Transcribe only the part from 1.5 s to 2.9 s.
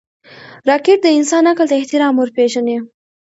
عقل ته احترام ورپېژني